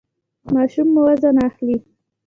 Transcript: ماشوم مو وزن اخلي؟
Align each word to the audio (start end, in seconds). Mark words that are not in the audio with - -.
ماشوم 0.53 0.87
مو 0.93 1.01
وزن 1.07 1.35
اخلي؟ 1.47 1.75